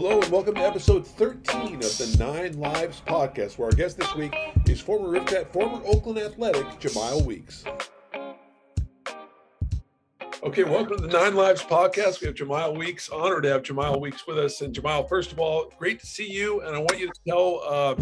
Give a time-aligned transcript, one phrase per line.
[0.00, 4.14] Hello and welcome to episode 13 of the Nine Lives podcast, where our guest this
[4.14, 4.32] week
[4.68, 7.64] is former Ripcat, former Oakland Athletic, Jemile Weeks.
[10.44, 12.20] Okay, welcome to the Nine Lives podcast.
[12.20, 13.08] We have Jemile Weeks.
[13.08, 14.60] Honored to have Jemile Weeks with us.
[14.60, 16.60] And Jemile, first of all, great to see you.
[16.60, 17.96] And I want you to tell uh,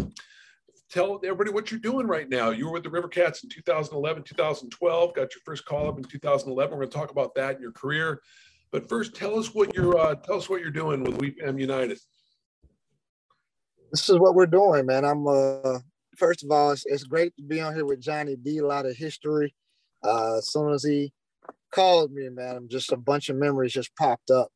[0.91, 2.51] tell everybody what you're doing right now.
[2.51, 5.15] You were with the River Cats in 2011, 2012.
[5.15, 6.71] Got your first call up in 2011.
[6.71, 8.21] We're going to talk about that in your career.
[8.77, 11.97] But first, tell us what you're uh, tell us what you're doing with WeFam United.
[13.91, 15.03] This is what we're doing, man.
[15.03, 15.79] I'm uh,
[16.15, 18.59] first of all, it's, it's great to be on here with Johnny D.
[18.59, 19.55] A lot of history.
[20.05, 21.11] Uh, as soon as he
[21.73, 24.49] called me, man, just a bunch of memories just popped up,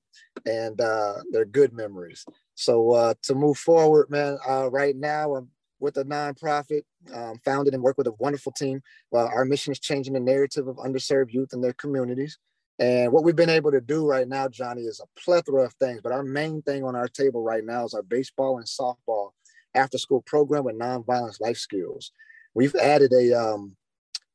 [0.45, 2.23] and uh, they're good memories.
[2.53, 5.49] So uh, to move forward, man, uh, right now I'm
[5.79, 8.83] with a nonprofit, um, founded and work with a wonderful team.
[9.09, 12.37] Well, our mission is changing the narrative of underserved youth in their communities.
[12.81, 16.01] And what we've been able to do right now, Johnny, is a plethora of things.
[16.01, 19.29] But our main thing on our table right now is our baseball and softball
[19.75, 22.11] after school program with nonviolence life skills.
[22.55, 23.77] We've added a um,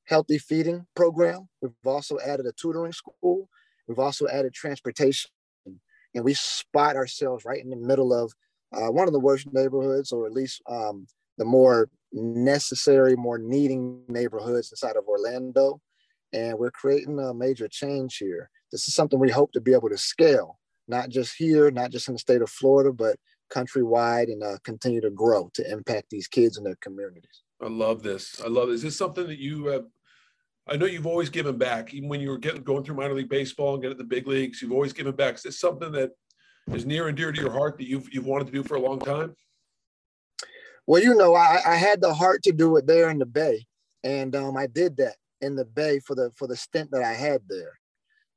[0.05, 1.49] healthy feeding program.
[1.61, 3.49] We've also added a tutoring school.
[3.89, 5.29] We've also added transportation.
[6.15, 8.33] And we spot ourselves right in the middle of
[8.73, 14.03] uh, one of the worst neighborhoods, or at least um, the more necessary, more needing
[14.07, 15.81] neighborhoods inside of Orlando
[16.37, 18.51] and we're creating a major change here.
[18.71, 22.09] This is something we hope to be able to scale, not just here, not just
[22.09, 23.17] in the state of Florida, but
[23.51, 27.43] countrywide and uh, continue to grow to impact these kids and their communities.
[27.63, 28.41] I love this.
[28.45, 28.77] I love this.
[28.77, 29.87] Is this something that you have?
[30.69, 33.31] I know you've always given back, even when you were getting going through minor league
[33.31, 34.61] baseball and getting the big leagues.
[34.61, 35.37] You've always given back.
[35.37, 36.11] Is this something that
[36.75, 38.81] is near and dear to your heart that you've you've wanted to do for a
[38.81, 39.35] long time?
[40.87, 43.65] Well, you know, I, I had the heart to do it there in the Bay,
[44.05, 47.15] and um, I did that in the Bay for the for the stint that I
[47.15, 47.79] had there.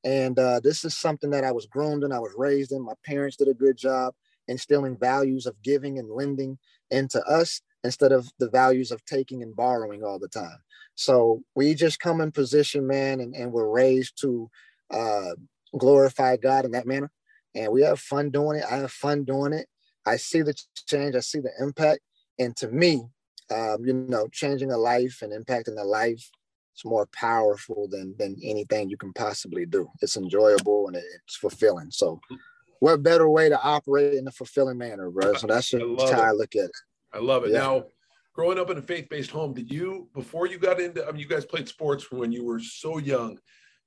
[0.04, 2.82] And uh, this is something that I was groomed in, I was raised in.
[2.82, 4.14] My parents did a good job
[4.50, 6.58] instilling values of giving and lending
[6.92, 10.58] into us instead of the values of taking and borrowing all the time.
[10.96, 14.50] So we just come in position, man, and, and we're raised to
[14.92, 15.36] uh,
[15.78, 17.12] glorify God in that manner.
[17.56, 18.66] And we have fun doing it.
[18.70, 19.68] I have fun doing it.
[20.06, 20.56] I see the
[20.88, 22.02] change, I see the impact.
[22.38, 23.04] And to me,
[23.52, 26.30] um, you know, changing a life and impacting a life
[26.74, 29.90] it's more powerful than than anything you can possibly do.
[30.02, 31.92] It's enjoyable and it's fulfilling.
[31.92, 32.20] So,
[32.80, 35.34] what better way to operate in a fulfilling manner, bro?
[35.34, 36.28] So that's just I how it.
[36.28, 36.72] I look at it.
[37.14, 37.52] I love it.
[37.52, 37.60] Yeah.
[37.60, 37.84] Now,
[38.34, 41.06] growing up in a faith-based home, did you before you got into?
[41.06, 43.40] I mean, you guys played sports when you were so young,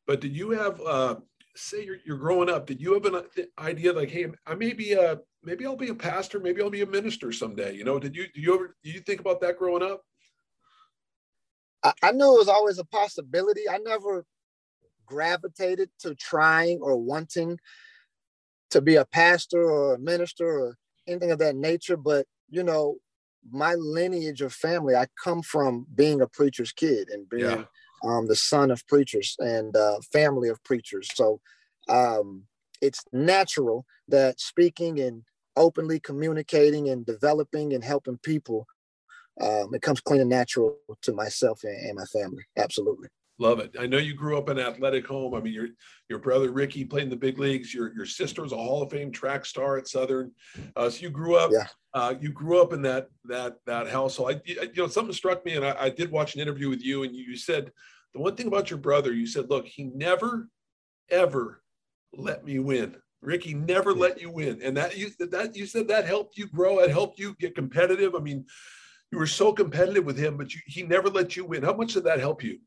[0.06, 0.80] but did you have?
[0.80, 1.16] uh
[1.56, 3.22] say you're, you're growing up did you have an
[3.58, 6.82] idea like hey i may be a maybe i'll be a pastor maybe i'll be
[6.82, 9.58] a minister someday you know did you do you ever do you think about that
[9.58, 10.02] growing up
[11.82, 13.68] I, I knew it was always a possibility.
[13.68, 14.24] I never
[15.06, 17.58] gravitated to trying or wanting
[18.70, 21.96] to be a pastor or a minister or anything of that nature.
[21.96, 22.96] But, you know,
[23.50, 27.64] my lineage of family, I come from being a preacher's kid and being yeah.
[28.04, 31.08] um, the son of preachers and uh, family of preachers.
[31.14, 31.40] So
[31.88, 32.44] um,
[32.80, 35.24] it's natural that speaking and
[35.56, 38.66] openly communicating and developing and helping people
[39.40, 42.44] um, it comes clean and natural to myself and, and, my family.
[42.56, 43.08] Absolutely.
[43.38, 43.74] Love it.
[43.78, 45.34] I know you grew up in an athletic home.
[45.34, 45.68] I mean, your
[46.08, 47.72] your brother Ricky played in the big leagues.
[47.72, 50.32] Your your sister was a Hall of Fame track star at Southern.
[50.76, 51.50] Uh, so you grew up.
[51.50, 51.66] Yeah.
[51.94, 54.34] Uh, you grew up in that that that household.
[54.34, 57.04] I, you know, something struck me, and I, I did watch an interview with you,
[57.04, 57.72] and you, you said
[58.14, 59.12] the one thing about your brother.
[59.12, 60.48] You said, look, he never,
[61.10, 61.62] ever
[62.12, 62.96] let me win.
[63.22, 66.80] Ricky never let you win, and that you that you said that helped you grow.
[66.80, 68.14] It helped you get competitive.
[68.14, 68.44] I mean,
[69.12, 71.62] you were so competitive with him, but you, he never let you win.
[71.62, 72.58] How much did that help you?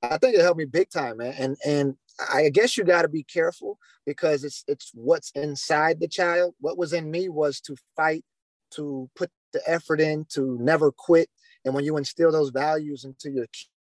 [0.00, 1.34] I think it helped me big time, man.
[1.36, 1.94] And and
[2.32, 6.54] I guess you got to be careful because it's it's what's inside the child.
[6.60, 8.24] What was in me was to fight,
[8.72, 11.28] to put the effort in, to never quit.
[11.64, 13.46] And when you instill those values into your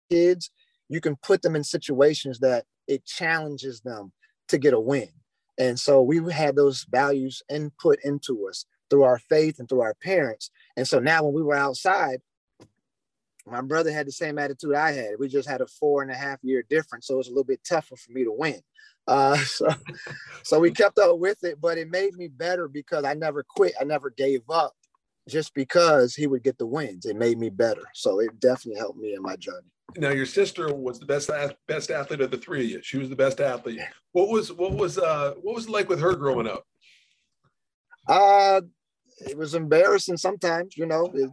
[0.10, 0.50] kids,
[0.90, 4.14] you can put them in situations that it challenges them
[4.48, 5.10] to get a win.
[5.60, 9.96] And so we had those values input into us through our faith and through our
[9.96, 10.50] parents.
[10.76, 12.22] And so now when we were outside,
[13.46, 15.16] my brother had the same attitude I had.
[15.20, 17.08] We just had a four and a half year difference.
[17.08, 18.60] So it was a little bit tougher for me to win.
[19.08, 19.70] Uh, so,
[20.44, 23.74] so we kept up with it, but it made me better because I never quit.
[23.80, 24.74] I never gave up
[25.28, 27.06] just because he would get the wins.
[27.06, 27.84] It made me better.
[27.94, 29.68] So it definitely helped me in my journey.
[29.96, 31.30] Now your sister was the best
[31.68, 32.82] best athlete of the three of you.
[32.84, 33.80] She was the best athlete.
[34.12, 36.66] What was what was uh what was it like with her growing up?
[38.08, 38.62] Uh
[39.20, 41.12] it was embarrassing sometimes, you know.
[41.14, 41.30] It,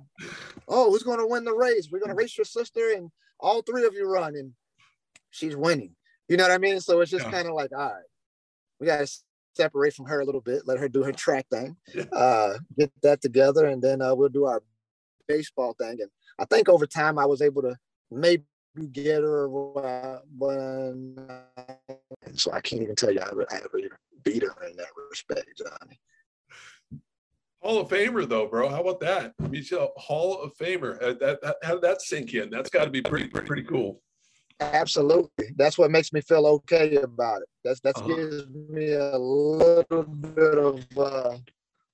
[0.69, 1.89] oh, who's going to win the race?
[1.91, 3.11] We're going to race your sister, and
[3.41, 4.53] all three of you run, and
[5.31, 5.95] she's winning.
[6.29, 6.81] You know what I mean?
[6.81, 7.33] So it's just yeah.
[7.33, 8.03] kind of like, all right,
[8.81, 9.13] we got to
[9.57, 11.77] separate from her a little bit, let her do her track thing,
[12.13, 14.63] uh, get that together, and then uh, we'll do our
[15.29, 15.99] baseball thing.
[16.01, 17.77] And I think over time I was able to
[18.11, 18.45] maybe
[18.93, 21.17] get her when,
[22.35, 23.81] so I can't even tell you I ever, I ever
[24.25, 26.01] beat her in that respect, Johnny.
[27.65, 28.69] Hall of Famer, though, bro.
[28.69, 29.33] How about that?
[29.51, 31.03] Michelle, Hall of Famer.
[31.03, 32.51] Uh, that, that, how did that sink in?
[32.51, 34.03] That's got to be pretty, pretty, pretty cool.
[34.61, 35.47] Absolutely.
[35.57, 37.49] That's what makes me feel okay about it.
[37.65, 38.07] That's that uh-huh.
[38.07, 41.39] gives me a little bit of a uh,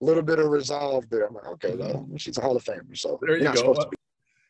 [0.00, 1.26] little bit of resolve there.
[1.26, 3.90] I'm like, okay, though, she's a Hall of Famer, so there you go.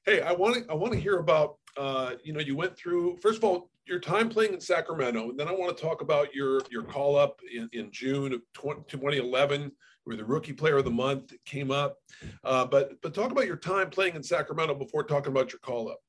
[0.07, 3.19] Hey, I want to I want to hear about uh, you know you went through
[3.23, 6.35] first of all your time playing in Sacramento, and then I want to talk about
[6.35, 9.71] your your call up in, in June of 20, 2011.
[10.17, 11.33] The rookie player of the month.
[11.45, 11.99] came up,
[12.45, 15.91] uh, but but talk about your time playing in Sacramento before talking about your call
[15.91, 16.01] up.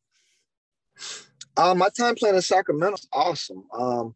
[1.57, 3.63] Um, my time playing in Sacramento is awesome.
[3.77, 4.15] Um,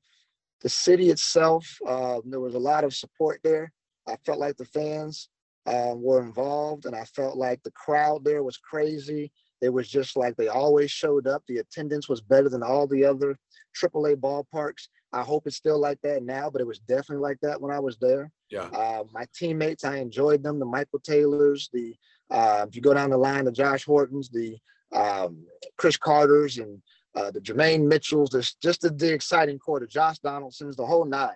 [0.61, 3.71] the city itself, uh, there was a lot of support there.
[4.07, 5.29] I felt like the fans
[5.65, 9.31] uh, were involved, and I felt like the crowd there was crazy.
[9.61, 11.43] It was just like they always showed up.
[11.47, 13.37] The attendance was better than all the other
[13.81, 14.87] AAA ballparks.
[15.15, 17.79] I hope it's still like that now, but it was definitely like that when I
[17.79, 18.29] was there.
[18.49, 18.63] Yeah.
[18.63, 20.59] Uh, my teammates, I enjoyed them.
[20.59, 21.95] The Michael Taylors, the
[22.29, 24.57] uh, if you go down the line, the Josh Hortons, the
[24.93, 25.45] um,
[25.77, 26.81] Chris Carters, and
[27.15, 31.29] uh, the Jermaine Mitchells, this just the, the exciting quarter, Josh Donaldson's, the whole nine.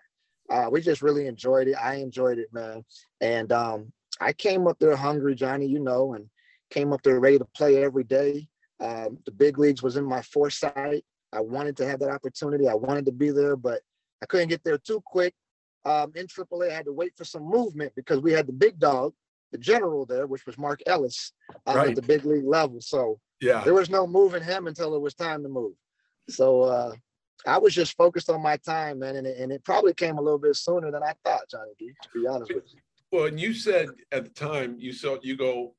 [0.49, 1.75] Uh, we just really enjoyed it.
[1.75, 2.83] I enjoyed it, man.
[3.21, 6.29] And um, I came up there hungry, Johnny, you know, and
[6.69, 8.49] came up there ready to play every day.
[8.81, 11.05] Um, the big leagues was in my foresight.
[11.33, 12.67] I wanted to have that opportunity.
[12.67, 13.81] I wanted to be there, but
[14.21, 15.33] I couldn't get there too quick.
[15.85, 18.79] Um, in AAA, I had to wait for some movement because we had the big
[18.79, 19.13] dog,
[19.51, 21.31] the general there, which was Mark Ellis
[21.65, 21.89] um, right.
[21.89, 22.81] at the big league level.
[22.81, 25.73] So yeah, there was no moving him until it was time to move.
[26.27, 26.93] So uh,
[27.47, 30.21] I was just focused on my time, man, and it, and it probably came a
[30.21, 31.93] little bit sooner than I thought, Johnny D.
[32.03, 32.79] To be honest with you.
[33.11, 35.75] Well, and you said at the time you saw you go,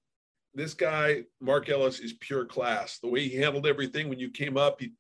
[0.55, 2.99] this guy Mark Ellis is pure class.
[2.99, 4.93] The way he handled everything when you came up, he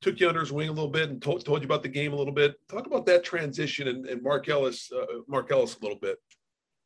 [0.00, 2.12] took you under his wing a little bit and told, told you about the game
[2.12, 2.56] a little bit.
[2.68, 6.18] Talk about that transition and, and Mark Ellis, uh, Mark Ellis a little bit.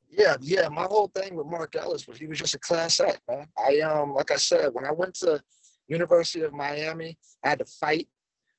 [0.09, 0.69] Yeah, yeah.
[0.69, 3.47] My whole thing with Mark Ellis was he was just a class act, man.
[3.57, 5.43] I um, like I said, when I went to
[5.89, 8.09] University of Miami, I had to fight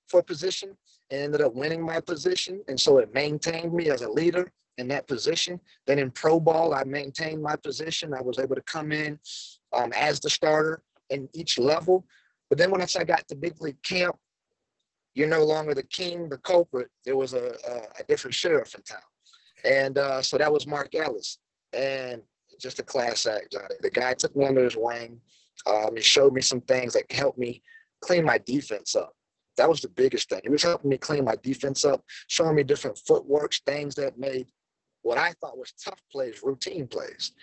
[0.07, 0.75] for a position
[1.11, 2.63] and ended up winning my position.
[2.67, 5.59] And so it maintained me as a leader in that position.
[5.85, 8.13] Then in pro ball, I maintained my position.
[8.13, 9.19] I was able to come in
[9.73, 12.05] um, as the starter in each level.
[12.49, 14.15] But then once I got to big league camp,
[15.13, 16.89] you're no longer the king, the culprit.
[17.05, 18.99] There was a, a, a different sheriff in town.
[19.63, 21.39] And uh, so that was Mark Ellis.
[21.73, 22.21] And
[22.59, 23.75] just a class act, Johnny.
[23.81, 25.19] The guy took me under his wing.
[25.65, 27.61] Um, he showed me some things that helped me
[28.01, 29.13] clean my defense up.
[29.57, 30.41] That was the biggest thing.
[30.43, 34.47] He was helping me clean my defense up, showing me different footworks, things that made
[35.03, 37.33] what I thought was tough plays, routine plays.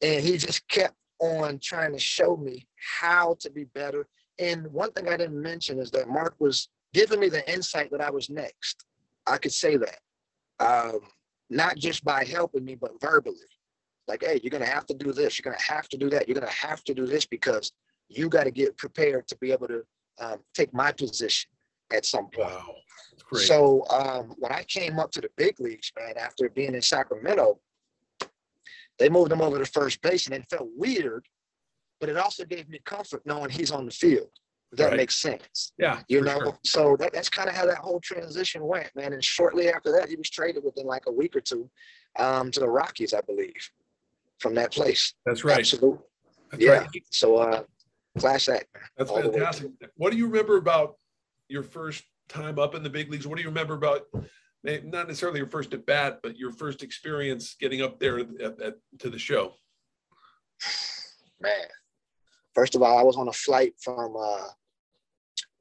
[0.00, 2.66] And he just kept on trying to show me
[2.98, 4.06] how to be better.
[4.38, 8.00] And one thing I didn't mention is that Mark was giving me the insight that
[8.00, 8.84] I was next.
[9.26, 10.00] I could say that.
[10.58, 11.00] Um,
[11.48, 13.36] not just by helping me, but verbally.
[14.08, 15.38] Like, hey, you're going to have to do this.
[15.38, 16.26] You're going to have to do that.
[16.26, 17.72] You're going to have to do this because
[18.08, 19.82] you got to get prepared to be able to
[20.18, 21.50] um, take my position
[21.92, 22.50] at some point.
[22.50, 22.74] Wow.
[23.34, 27.60] So um, when I came up to the big leagues, man, after being in Sacramento,
[28.98, 31.26] they moved him over to first base, and it felt weird,
[32.00, 34.30] but it also gave me comfort knowing he's on the field.
[34.72, 34.96] That right.
[34.96, 35.72] makes sense.
[35.78, 36.38] Yeah, you know.
[36.38, 36.58] Sure.
[36.64, 39.12] So that, that's kind of how that whole transition went, man.
[39.12, 41.70] And shortly after that, he was traded within like a week or two
[42.18, 43.70] um, to the Rockies, I believe,
[44.38, 45.14] from that place.
[45.24, 45.60] That's right.
[45.60, 45.98] Absolutely.
[46.50, 46.70] That's yeah.
[46.70, 47.04] Right.
[47.10, 47.62] So, uh,
[48.18, 48.66] class act.
[48.96, 49.70] That's fantastic.
[49.96, 50.96] What do you remember about
[51.48, 53.26] your first time up in the big leagues.
[53.26, 54.02] What do you remember about
[54.62, 58.74] not necessarily your first at bat, but your first experience getting up there at, at,
[58.98, 59.54] to the show?
[61.40, 61.66] Man,
[62.54, 64.48] first of all, I was on a flight from uh,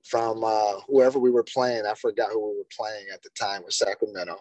[0.10, 1.86] from uh, whoever we were playing.
[1.86, 4.38] I forgot who we were playing at the time with Sacramento,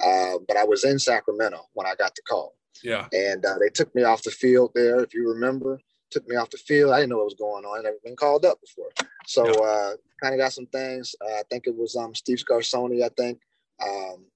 [0.00, 2.54] uh, but I was in Sacramento when I got the call.
[2.82, 5.00] Yeah, and uh, they took me off the field there.
[5.00, 5.78] If you remember,
[6.12, 6.92] took me off the field.
[6.92, 7.80] I didn't know what was going on.
[7.80, 8.90] I never been called up before.
[9.26, 9.52] So yeah.
[9.52, 9.92] uh,
[10.22, 11.14] kind of got some things.
[11.20, 13.40] Uh, I think it was um, Steve Scarsone, I think.
[13.84, 14.26] Um,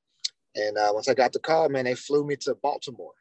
[0.55, 3.13] and uh, once I got the call, man, they flew me to Baltimore.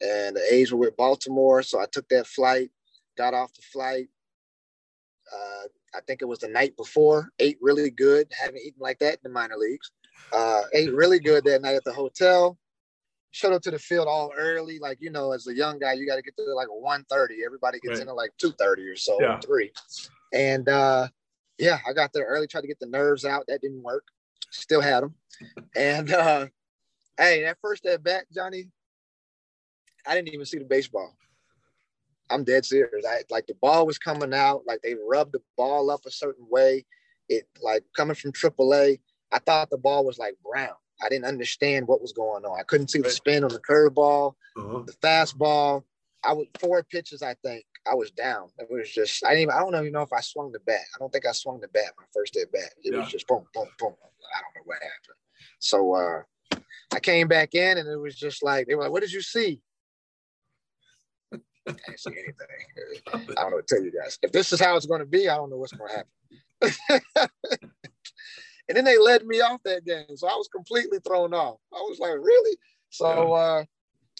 [0.00, 1.62] And the A's were with Baltimore.
[1.62, 2.70] So I took that flight,
[3.16, 4.08] got off the flight.
[5.32, 8.28] Uh, I think it was the night before, ate really good.
[8.38, 9.90] Haven't eaten like that in the minor leagues.
[10.32, 12.58] Uh, ate really good that night at the hotel
[13.36, 14.78] showed up to the field all early.
[14.78, 17.44] Like, you know, as a young guy, you got to get there like 1.30.
[17.44, 18.02] Everybody gets right.
[18.02, 19.38] in at like 2.30 or so, yeah.
[19.40, 19.70] 3.
[20.32, 21.08] And uh,
[21.58, 23.44] yeah, I got there early, tried to get the nerves out.
[23.48, 24.04] That didn't work.
[24.50, 25.14] Still had them.
[25.76, 26.46] and uh,
[27.18, 28.68] Hey, that first at bat, Johnny,
[30.06, 31.16] I didn't even see the baseball.
[32.30, 33.06] I'm dead serious.
[33.08, 36.46] I like the ball was coming out, like they rubbed the ball up a certain
[36.48, 36.84] way.
[37.28, 39.00] It like coming from AAA.
[39.32, 40.74] I thought the ball was like brown.
[41.02, 42.58] I didn't understand what was going on.
[42.58, 44.82] I couldn't see the spin on the curveball, uh-huh.
[44.86, 45.84] the fastball.
[46.24, 47.22] I was four pitches.
[47.22, 48.48] I think I was down.
[48.58, 49.42] It was just I didn't.
[49.42, 50.80] Even, I don't even know if I swung the bat.
[50.94, 52.72] I don't think I swung the bat my first at bat.
[52.82, 53.00] It yeah.
[53.00, 53.94] was just boom, boom, boom.
[54.34, 55.18] I don't know what happened.
[55.58, 56.22] So uh,
[56.92, 59.22] I came back in and it was just like they were like, "What did you
[59.22, 59.60] see?"
[61.66, 63.04] I can't see anything.
[63.12, 64.18] I don't know what to tell you guys.
[64.22, 67.00] If this is how it's going to be, I don't know what's going to happen.
[68.68, 71.58] and then they led me off that game, so I was completely thrown off.
[71.72, 72.56] I was like, "Really?"
[72.90, 73.64] So uh,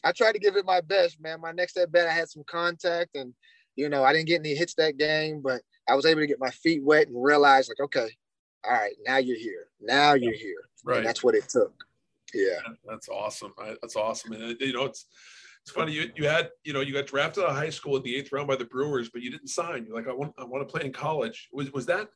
[0.04, 1.40] I tried to give it my best, man.
[1.40, 3.32] My next at bat, I had some contact, and
[3.74, 6.40] you know, I didn't get any hits that game, but I was able to get
[6.40, 8.08] my feet wet and realize, like, okay,
[8.64, 9.68] all right, now you're here.
[9.80, 10.68] Now you're here.
[10.84, 10.98] Right.
[10.98, 11.72] And that's what it took.
[12.34, 12.58] Yeah.
[12.88, 13.52] That's awesome.
[13.80, 14.32] That's awesome.
[14.32, 15.06] And you know, it's
[15.66, 18.04] it's funny you you had you know you got drafted out of high school at
[18.04, 19.84] the eighth round by the Brewers, but you didn't sign.
[19.84, 21.48] You're like, I want I want to play in college.
[21.52, 22.08] Was was that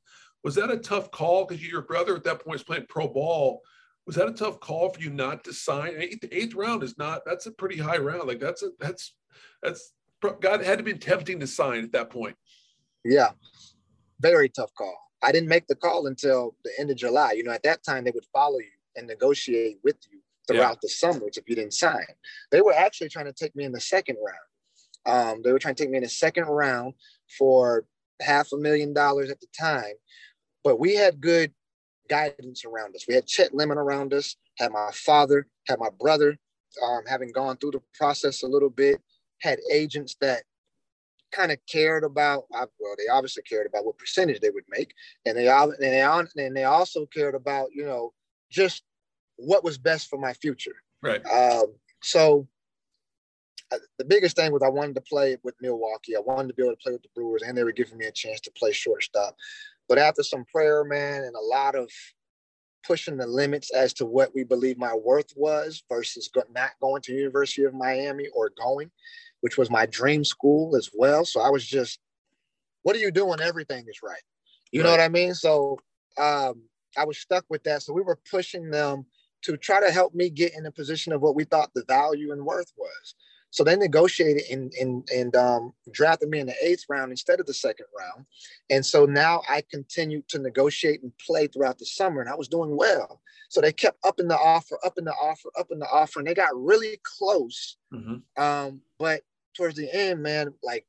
[0.44, 3.60] was that a tough call because your brother at that point was playing pro ball?
[4.06, 5.94] Was that a tough call for you not to sign?
[5.96, 8.28] Eighth, eighth round is not that's a pretty high round.
[8.28, 9.16] Like that's a that's
[9.64, 9.94] that's
[10.40, 12.36] God had to be tempting to sign at that point.
[13.04, 13.30] Yeah,
[14.20, 14.96] very tough call.
[15.24, 17.32] I didn't make the call until the end of July.
[17.32, 20.80] You know, at that time they would follow you and negotiate with you throughout yeah.
[20.82, 22.04] the summers if you didn't sign.
[22.50, 24.38] They were actually trying to take me in the second round.
[25.06, 26.94] Um, they were trying to take me in the second round
[27.38, 27.84] for
[28.20, 29.94] half a million dollars at the time,
[30.62, 31.52] but we had good
[32.08, 33.06] guidance around us.
[33.08, 36.36] We had Chet Lemon around us, had my father, had my brother,
[36.84, 39.00] um, having gone through the process a little bit,
[39.40, 40.42] had agents that
[41.32, 42.66] kind of cared about well
[42.98, 44.92] they obviously cared about what percentage they would make
[45.26, 48.12] and they and they and they also cared about you know
[48.50, 48.82] just
[49.40, 50.76] what was best for my future.
[51.02, 51.24] Right.
[51.26, 52.46] Um, so
[53.72, 56.16] uh, the biggest thing was I wanted to play with Milwaukee.
[56.16, 58.06] I wanted to be able to play with the Brewers, and they were giving me
[58.06, 59.36] a chance to play shortstop.
[59.88, 61.90] But after some prayer, man, and a lot of
[62.86, 67.02] pushing the limits as to what we believe my worth was versus go- not going
[67.02, 68.90] to University of Miami or going,
[69.40, 71.24] which was my dream school as well.
[71.24, 71.98] So I was just,
[72.82, 73.40] what are you doing?
[73.40, 74.22] Everything is right.
[74.72, 74.86] You right.
[74.86, 75.34] know what I mean?
[75.34, 75.78] So
[76.18, 76.62] um,
[76.96, 77.82] I was stuck with that.
[77.82, 79.04] So we were pushing them
[79.42, 82.32] to try to help me get in a position of what we thought the value
[82.32, 83.14] and worth was.
[83.50, 87.46] So they negotiated and and and um, drafted me in the eighth round instead of
[87.46, 88.26] the second round,
[88.70, 92.46] and so now I continued to negotiate and play throughout the summer, and I was
[92.46, 93.20] doing well.
[93.48, 96.20] So they kept up in the offer, up in the offer, up in the offer,
[96.20, 97.76] and they got really close.
[97.92, 98.40] Mm-hmm.
[98.40, 99.22] Um, but
[99.56, 100.86] towards the end, man, like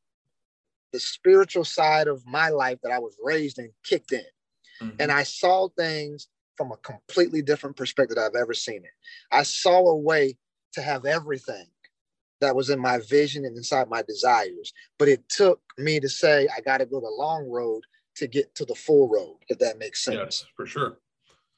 [0.94, 4.22] the spiritual side of my life that I was raised in kicked in,
[4.80, 4.98] mm-hmm.
[5.00, 6.28] and I saw things
[6.62, 8.92] from a completely different perspective I've ever seen it.
[9.32, 10.38] I saw a way
[10.74, 11.66] to have everything
[12.40, 14.72] that was in my vision and inside my desires.
[15.00, 17.82] But it took me to say, I got to go the long road
[18.18, 20.18] to get to the full road, if that makes sense.
[20.18, 21.00] Yes, for sure.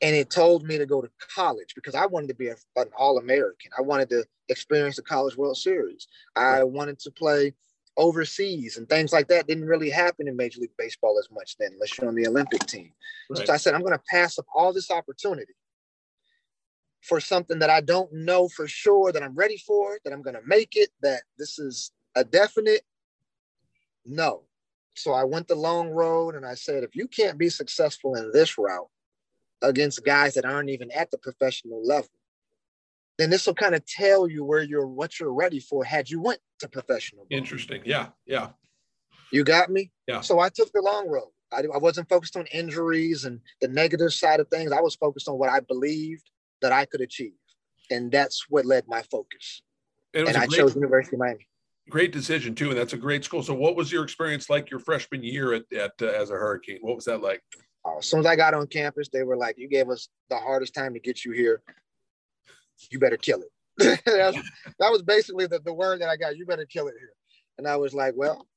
[0.02, 2.90] And it told me to go to college because I wanted to be a, an
[2.98, 3.72] All American.
[3.78, 6.08] I wanted to experience the College World Series.
[6.38, 7.56] I wanted to play
[7.98, 11.72] overseas and things like that didn't really happen in Major League Baseball as much then,
[11.74, 12.92] unless you're on the Olympic team.
[13.30, 13.46] Right.
[13.46, 15.54] So I said, I'm going to pass up all this opportunity
[17.02, 20.36] for something that I don't know for sure that I'm ready for, that I'm going
[20.36, 22.82] to make it, that this is a definite
[24.06, 24.44] no.
[24.96, 28.32] So I went the long road and I said, if you can't be successful in
[28.32, 28.90] this route
[29.62, 32.10] against guys that aren't even at the professional level,
[33.18, 36.22] then this will kind of tell you where you're what you're ready for had you
[36.22, 37.26] went to professional.
[37.30, 37.38] Ball.
[37.38, 37.82] Interesting.
[37.86, 38.08] Yeah.
[38.26, 38.50] Yeah.
[39.32, 39.92] You got me?
[40.08, 40.22] Yeah.
[40.22, 41.30] So I took the long road.
[41.52, 44.72] I, I wasn't focused on injuries and the negative side of things.
[44.72, 46.30] I was focused on what I believed
[46.62, 47.34] that I could achieve.
[47.92, 49.62] And that's what led my focus.
[50.14, 51.48] And, and I great, chose University of Miami.
[51.90, 53.44] Great decision too, and that's a great school.
[53.44, 56.78] So, what was your experience like your freshman year at, at uh, as a Hurricane?
[56.82, 57.42] What was that like?
[57.86, 60.38] Uh, as soon as I got on campus, they were like, "You gave us the
[60.38, 61.62] hardest time to get you here
[62.92, 63.50] you better kill it.
[64.06, 64.44] that
[64.80, 66.38] was basically the, the word that I got.
[66.38, 67.14] You better kill it here.
[67.58, 68.48] And I was like, well,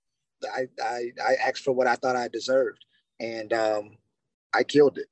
[0.45, 2.85] I, I, I asked for what I thought I deserved.
[3.21, 3.97] And um,
[4.55, 5.07] I killed it.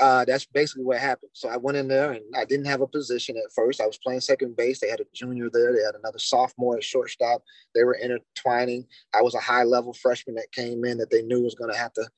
[0.00, 1.30] Uh, that's basically what happened.
[1.34, 3.82] So I went in there and I didn't have a position at first.
[3.82, 4.80] I was playing second base.
[4.80, 5.74] They had a junior there.
[5.74, 7.42] They had another sophomore at shortstop.
[7.74, 8.86] They were intertwining.
[9.12, 11.76] I was a high level freshman that came in that they knew was going to
[11.76, 12.08] have to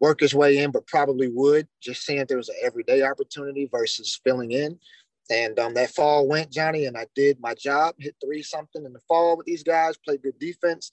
[0.00, 4.18] work his way in, but probably would, just seeing there was an everyday opportunity versus
[4.24, 4.78] filling in.
[5.32, 8.92] And um, that fall went, Johnny, and I did my job, hit three something in
[8.92, 10.92] the fall with these guys, played good defense,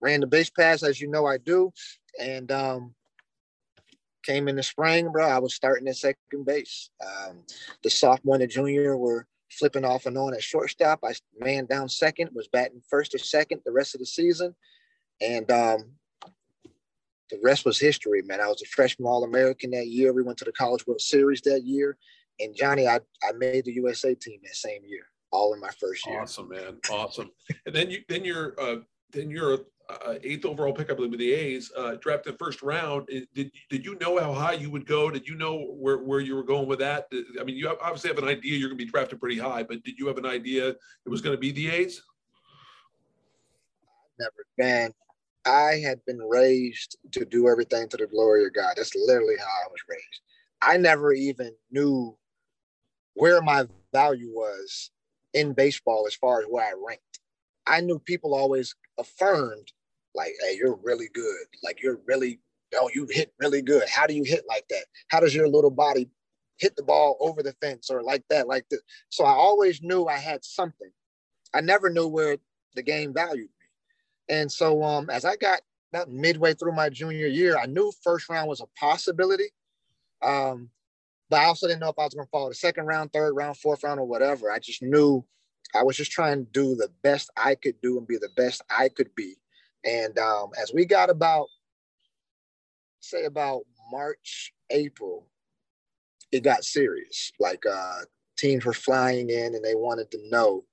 [0.00, 1.70] ran the base pass as you know I do,
[2.18, 2.94] and um,
[4.24, 5.28] came in the spring, bro.
[5.28, 6.88] I was starting at second base.
[7.04, 7.42] Um,
[7.82, 11.00] the sophomore and the junior were flipping off and on at shortstop.
[11.04, 14.54] I man down second, was batting first or second the rest of the season.
[15.20, 15.92] And um,
[17.28, 18.40] the rest was history, man.
[18.40, 20.14] I was a freshman All American that year.
[20.14, 21.98] We went to the College World Series that year.
[22.38, 26.06] And Johnny, I, I made the USA team that same year, all in my first
[26.06, 26.20] year.
[26.20, 26.78] Awesome, man.
[26.90, 27.30] Awesome.
[27.66, 28.76] and then you then you're uh,
[29.12, 29.58] then you're
[29.90, 33.08] uh, eighth overall pick, I believe, with the A's, uh, drafted first round.
[33.34, 35.10] Did did you know how high you would go?
[35.10, 37.08] Did you know where, where you were going with that?
[37.40, 39.82] I mean, you obviously have an idea you're going to be drafted pretty high, but
[39.82, 42.02] did you have an idea it was going to be the A's?
[44.18, 44.92] Never, man.
[45.46, 48.74] I had been raised to do everything to the glory of God.
[48.76, 50.20] That's literally how I was raised.
[50.60, 52.16] I never even knew
[53.14, 54.90] where my value was
[55.34, 57.20] in baseball as far as where I ranked.
[57.66, 59.72] I knew people always affirmed,
[60.14, 61.46] like, hey, you're really good.
[61.62, 62.40] Like, you're really,
[62.74, 63.88] oh, you hit really good.
[63.88, 64.84] How do you hit like that?
[65.08, 66.08] How does your little body
[66.58, 68.80] hit the ball over the fence or like that, like this?
[69.08, 70.90] So I always knew I had something.
[71.54, 72.38] I never knew where
[72.74, 74.36] the game valued me.
[74.36, 75.60] and so um, as I got
[75.92, 79.50] about midway through my junior year, I knew first round was a possibility.
[80.22, 80.70] Um,
[81.30, 83.34] but I also didn't know if I was going to follow the second round, third
[83.34, 84.50] round, fourth round, or whatever.
[84.50, 85.24] I just knew
[85.74, 88.62] I was just trying to do the best I could do and be the best
[88.68, 89.36] I could be.
[89.84, 91.46] And um, as we got about,
[92.98, 95.28] say, about March, April,
[96.32, 97.32] it got serious.
[97.38, 98.00] Like uh,
[98.36, 100.64] teams were flying in and they wanted to know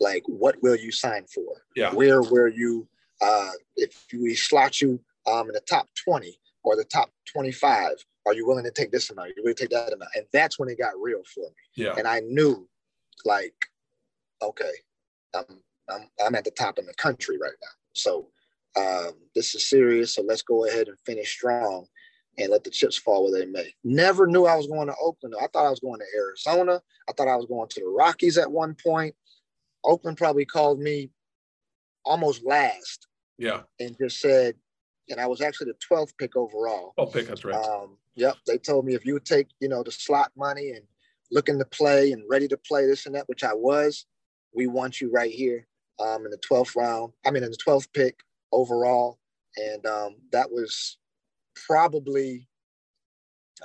[0.00, 1.62] like what will you sign for?
[1.76, 1.92] Yeah.
[1.92, 2.88] Where will you
[3.20, 7.92] uh, if we slot you um, in the top 20 or the top 25,
[8.30, 9.28] are you willing to take this amount?
[9.28, 10.12] Are you willing to take that amount?
[10.14, 11.84] And that's when it got real for me.
[11.84, 11.94] Yeah.
[11.98, 12.68] And I knew
[13.24, 13.54] like,
[14.40, 14.70] okay,
[15.34, 15.44] I'm
[15.88, 17.68] I'm I'm at the top in the country right now.
[17.92, 18.28] So
[18.76, 20.14] um, this is serious.
[20.14, 21.86] So let's go ahead and finish strong
[22.38, 23.74] and let the chips fall where they may.
[23.82, 25.34] Never knew I was going to Oakland.
[25.40, 26.80] I thought I was going to Arizona.
[27.08, 29.14] I thought I was going to the Rockies at one point.
[29.84, 31.10] Oakland probably called me
[32.04, 33.08] almost last.
[33.38, 33.62] Yeah.
[33.80, 34.54] And just said,
[35.10, 36.94] and I was actually the 12th pick overall.
[36.96, 37.54] Oh, pick, that's right.
[37.54, 38.36] Um, yep.
[38.46, 40.84] They told me if you would take, you know, the slot money and
[41.30, 44.06] looking to play and ready to play this and that, which I was,
[44.54, 45.66] we want you right here
[46.00, 47.12] um, in the 12th round.
[47.26, 48.20] I mean, in the 12th pick
[48.52, 49.18] overall.
[49.56, 50.96] And um, that was
[51.66, 52.48] probably,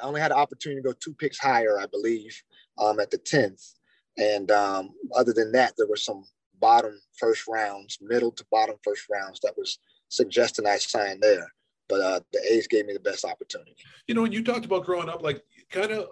[0.01, 2.41] I only had an opportunity to go two picks higher, I believe,
[2.77, 3.73] um, at the 10th.
[4.17, 6.25] And um, other than that, there were some
[6.59, 9.77] bottom first rounds, middle to bottom first rounds that was
[10.09, 11.47] suggesting I sign there.
[11.87, 13.75] But uh, the A's gave me the best opportunity.
[14.07, 16.07] You know, when you talked about growing up, like kind of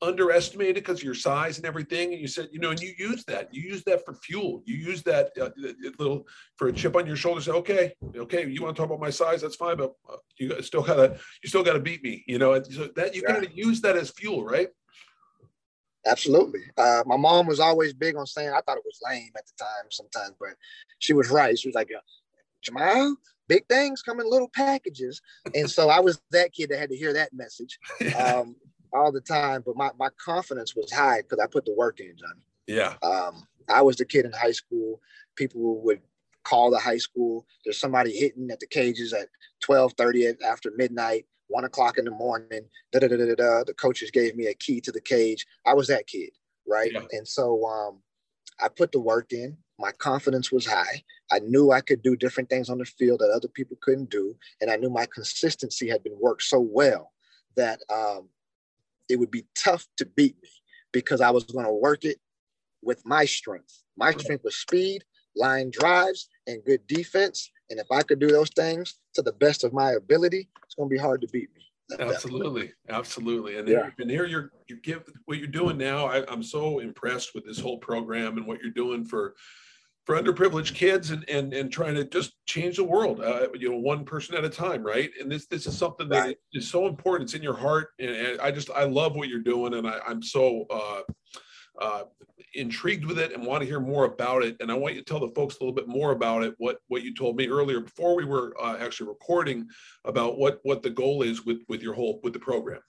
[0.00, 3.24] underestimated because of your size and everything, and you said, you know, and you use
[3.26, 3.52] that.
[3.52, 4.62] You use that for fuel.
[4.64, 5.50] You use that uh,
[5.98, 7.40] little for a chip on your shoulder.
[7.40, 9.42] Say, okay, okay, you want to talk about my size?
[9.42, 12.24] That's fine, but uh, you still gotta, you still gotta beat me.
[12.26, 13.34] You know, and so that you yeah.
[13.34, 14.68] kind of use that as fuel, right?
[16.06, 16.60] Absolutely.
[16.76, 19.64] Uh, my mom was always big on saying, I thought it was lame at the
[19.64, 20.50] time sometimes, but
[20.98, 21.58] she was right.
[21.58, 21.90] She was like,
[22.64, 23.14] Jemile,
[23.48, 25.20] big things come in little packages.
[25.54, 27.78] And so I was that kid that had to hear that message
[28.18, 28.56] um,
[28.92, 29.62] all the time.
[29.64, 32.42] But my, my confidence was high because I put the work in, Johnny.
[32.66, 32.94] Yeah.
[33.02, 35.00] Um, I was the kid in high school.
[35.36, 36.00] People would
[36.44, 37.46] call the high school.
[37.64, 39.28] There's somebody hitting at the cages at
[39.66, 42.62] 12:30 after midnight one o'clock in the morning.
[42.92, 45.46] Da, da, da, da, da, The coaches gave me a key to the cage.
[45.66, 46.30] I was that kid,
[46.66, 46.90] right?
[46.92, 47.02] Yeah.
[47.12, 48.00] And so um,
[48.60, 49.56] I put the work in.
[49.78, 51.02] My confidence was high.
[51.32, 54.36] I knew I could do different things on the field that other people couldn't do,
[54.60, 57.12] and I knew my consistency had been worked so well
[57.56, 58.28] that um,
[59.08, 60.48] it would be tough to beat me
[60.92, 62.18] because I was going to work it
[62.82, 63.82] with my strength.
[63.96, 65.04] My strength was speed,
[65.36, 67.50] line drives, and good defense.
[67.70, 70.88] And if I could do those things to the best of my ability, it's going
[70.88, 71.62] to be hard to beat me.
[71.98, 73.58] Absolutely, absolutely.
[73.58, 73.90] And, yeah.
[73.98, 76.06] and here you're you give what you're doing now.
[76.06, 79.34] I, I'm so impressed with this whole program and what you're doing for
[80.04, 83.78] for underprivileged kids and and and trying to just change the world uh, you know
[83.78, 86.36] one person at a time right and this this is something that right.
[86.52, 89.40] is so important it's in your heart and, and, i just i love what you're
[89.40, 91.00] doing and I, i'm so uh,
[91.80, 92.04] uh,
[92.54, 94.56] intrigued with it and want to hear more about it.
[94.60, 96.54] And I want you to tell the folks a little bit more about it.
[96.58, 99.66] What what you told me earlier before we were uh, actually recording
[100.04, 102.80] about what what the goal is with with your whole with the program.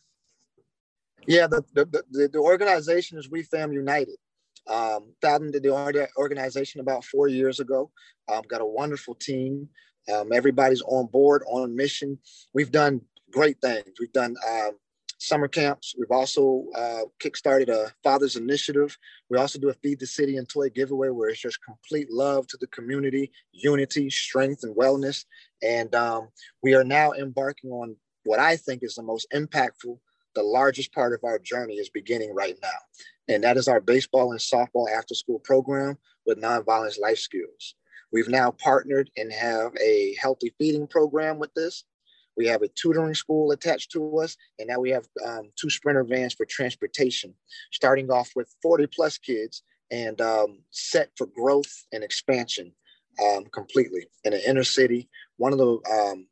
[1.28, 4.16] Yeah, the the the, the organization is WeFam United.
[4.68, 7.92] Um, founded the organization about four years ago.
[8.28, 9.70] Um, got a wonderful team.
[10.12, 12.18] Um, everybody's on board, on mission.
[12.54, 13.92] We've done great things.
[14.00, 14.72] We've done um,
[15.18, 15.96] summer camps.
[15.98, 18.98] We've also uh, kickstarted a Father's Initiative.
[19.30, 22.48] We also do a Feed the City and Toy giveaway where it's just complete love
[22.48, 25.26] to the community, unity, strength, and wellness.
[25.64, 26.30] And um,
[26.62, 29.98] we are now embarking on what I think is the most impactful
[30.36, 32.78] the largest part of our journey is beginning right now.
[33.28, 37.76] And that is our baseball and softball after school program with nonviolence life skills.
[38.12, 41.84] We've now partnered and have a healthy feeding program with this.
[42.38, 46.04] We have a tutoring school attached to us, and now we have um, two sprinter
[46.04, 47.34] vans for transportation,
[47.72, 52.74] starting off with 40 plus kids and um, set for growth and expansion
[53.24, 55.10] um, completely in an inner city.
[55.38, 56.28] One of the um,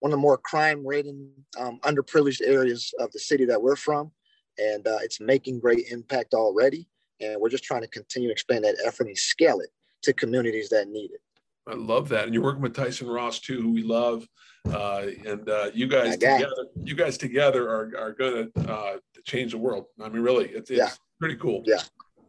[0.00, 4.12] one of the more crime rating um, underprivileged areas of the city that we're from,
[4.58, 6.88] and uh, it's making great impact already.
[7.20, 9.70] And we're just trying to continue to expand that effort and scale it
[10.02, 11.20] to communities that need it.
[11.68, 14.26] I love that, and you're working with Tyson Ross too, who we love,
[14.70, 16.48] uh, and uh, you guys together,
[16.84, 19.86] you guys together are are going to uh, change the world.
[20.00, 20.90] I mean, really, it's, it's yeah.
[21.18, 21.62] pretty cool.
[21.66, 21.82] Yeah,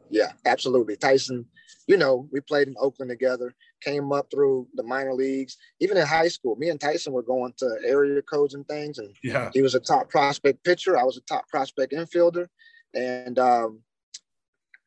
[0.09, 0.95] yeah, absolutely.
[0.95, 1.45] Tyson,
[1.87, 6.07] you know, we played in Oakland together, came up through the minor leagues, even in
[6.07, 6.55] high school.
[6.55, 9.79] Me and Tyson were going to area codes and things, and yeah, he was a
[9.79, 10.97] top prospect pitcher.
[10.97, 12.47] I was a top prospect infielder,
[12.95, 13.81] and um,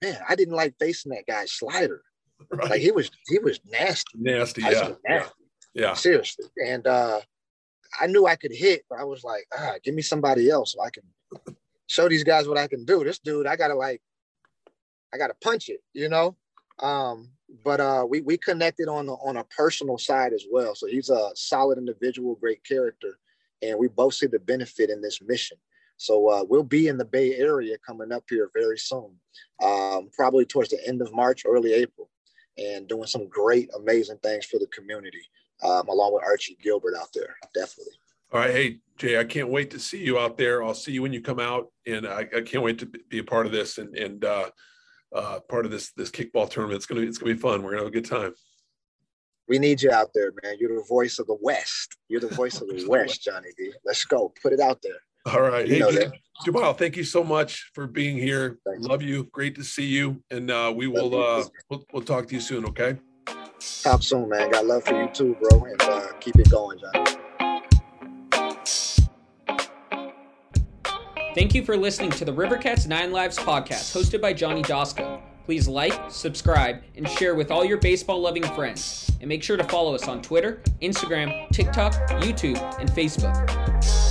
[0.03, 2.03] man, I didn't like facing that guy's slider.
[2.51, 2.71] Right.
[2.71, 4.19] Like he was, he was nasty.
[4.19, 4.71] Nasty, yeah.
[4.71, 4.95] Nasty.
[5.09, 5.27] yeah.
[5.73, 5.95] Yeah.
[5.95, 6.47] Seriously.
[6.67, 7.21] And uh,
[8.01, 10.83] I knew I could hit, but I was like, ah, give me somebody else so
[10.83, 11.05] I can
[11.87, 13.05] show these guys what I can do.
[13.05, 14.01] This dude, I gotta like
[15.13, 16.37] I got to punch it, you know.
[16.79, 17.31] Um,
[17.65, 20.75] but uh, we we connected on the, on a personal side as well.
[20.75, 23.19] So he's a solid individual, great character,
[23.63, 25.59] and we both see the benefit in this mission.
[25.97, 29.17] So uh, we'll be in the Bay Area coming up here very soon,
[29.63, 32.09] um, probably towards the end of March, early April,
[32.59, 35.23] and doing some great, amazing things for the community,
[35.63, 37.37] um, along with Archie Gilbert out there.
[37.55, 37.95] Definitely.
[38.33, 40.63] All right, hey Jay, I can't wait to see you out there.
[40.63, 43.25] I'll see you when you come out, and I, I can't wait to be a
[43.25, 43.79] part of this.
[43.79, 44.51] And and uh,
[45.15, 46.77] uh, part of this this kickball tournament.
[46.77, 47.63] It's gonna it's gonna be fun.
[47.63, 48.35] We're gonna have a good time.
[49.49, 50.57] We need you out there, man.
[50.61, 51.97] You're the voice of the West.
[52.09, 53.73] You're the voice of the West, Johnny D.
[53.85, 54.33] Let's go.
[54.41, 55.01] Put it out there.
[55.27, 55.67] All right.
[55.67, 56.11] You hey,
[56.47, 58.59] Jemile, thank you so much for being here.
[58.65, 58.87] Thanks.
[58.87, 59.25] Love you.
[59.33, 60.23] Great to see you.
[60.31, 62.97] And uh, we will uh, we'll, we'll talk to you soon, okay?
[63.83, 64.51] Talk soon, man.
[64.51, 65.65] Got love for you too, bro.
[65.65, 67.19] And uh, keep it going, John.
[71.35, 75.21] Thank you for listening to the Rivercats 9 Lives podcast hosted by Johnny Doskow.
[75.45, 79.11] Please like, subscribe, and share with all your baseball loving friends.
[79.21, 84.10] And make sure to follow us on Twitter, Instagram, TikTok, YouTube, and Facebook.